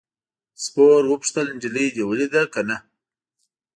سپور 0.63 1.01
وپوښتل 1.07 1.47
نجلۍ 1.55 1.87
دې 1.95 2.03
ولیده 2.07 2.43
که 2.53 2.61
نه. 2.69 2.77